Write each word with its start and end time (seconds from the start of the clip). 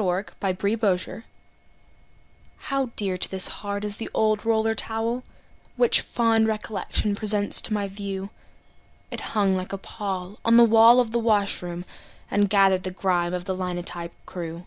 THE 0.00 0.06
OLD 0.06 0.12
ROLLER 0.64 0.96
TOWEL 0.96 1.24
How 2.56 2.86
dear 2.96 3.18
to 3.18 3.30
this 3.30 3.48
heart 3.48 3.84
is 3.84 3.96
the 3.96 4.08
old 4.14 4.46
roller 4.46 4.74
towel 4.74 5.22
Which 5.76 6.00
fond 6.00 6.46
recollection 6.48 7.14
presents 7.14 7.60
to 7.60 7.74
my 7.74 7.86
view. 7.86 8.30
It 9.10 9.20
hung 9.36 9.56
like 9.58 9.74
a 9.74 9.76
pall 9.76 10.38
on 10.42 10.56
the 10.56 10.64
wall 10.64 11.00
of 11.00 11.10
the 11.10 11.18
washroom, 11.18 11.84
And 12.30 12.48
gathered 12.48 12.84
the 12.84 12.90
grime 12.90 13.34
of 13.34 13.44
the 13.44 13.54
linotype 13.54 14.12
crew. 14.24 14.66